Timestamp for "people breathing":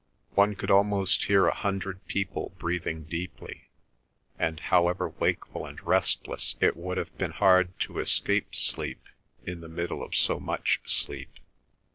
2.07-3.03